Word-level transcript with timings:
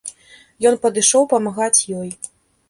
Ён 0.69 0.77
падышоў 0.85 1.27
памагаць 1.35 1.81
ёй. 2.01 2.11